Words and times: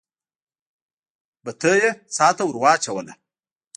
بتۍ 1.43 1.75
يې 1.81 1.89
څا 2.15 2.27
ته 2.37 2.41
ور 2.45 2.55
واچوله. 2.61 3.13